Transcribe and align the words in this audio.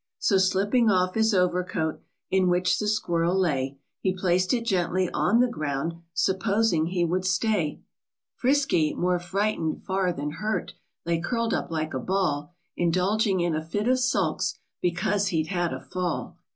So 0.17 0.39
slipping 0.39 0.89
off 0.89 1.13
his 1.13 1.31
over 1.31 1.63
coat, 1.63 2.01
In 2.31 2.47
which 2.49 2.79
the 2.79 2.87
squirrel 2.87 3.37
lay, 3.37 3.77
He 3.99 4.15
placed 4.17 4.51
it 4.51 4.65
gently 4.65 5.11
on 5.11 5.41
the 5.41 5.47
ground, 5.47 5.93
Supposing 6.15 6.87
he 6.87 7.05
would 7.05 7.23
stay. 7.23 7.83
v^r. 8.41 8.41
'g 8.41 8.41
Us//'/ 8.41 8.41
126 8.41 8.41
t 8.41 8.47
RISKY, 8.47 8.93
THE 8.95 8.95
SQUIRREL. 8.95 8.95
Frisky, 8.95 8.95
more 8.95 9.19
frighten'd 9.19 9.83
far 9.85 10.11
than 10.11 10.31
hurt 10.31 10.73
Lay 11.05 11.19
curl'd 11.19 11.53
up 11.53 11.69
like 11.69 11.93
a 11.93 11.99
ball, 11.99 12.55
Indulging 12.75 13.41
in 13.41 13.53
a 13.53 13.63
fit 13.63 13.87
of 13.87 13.99
sulks, 13.99 14.57
Because 14.81 15.27
he'd 15.27 15.49
had 15.49 15.71
a 15.71 15.79
fall. 15.79 16.39